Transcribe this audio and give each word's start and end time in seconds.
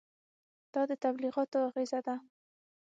دا 0.73 0.81
د 0.89 0.91
تبلیغاتو 1.03 1.57
اغېزه 1.69 1.99
ده. 2.07 2.15